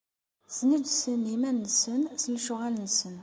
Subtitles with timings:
[0.55, 3.15] Sneǧsen iman-nsen s lecɣal-nsen.